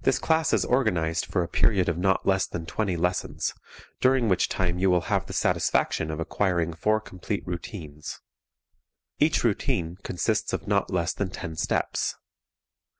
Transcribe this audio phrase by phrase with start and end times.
[0.00, 3.52] This class is organized for a period of not less than twenty lessons,
[4.00, 8.20] during which time you will have the satisfaction of acquiring four complete routines.
[9.18, 12.16] Each routine consists of not less than ten steps.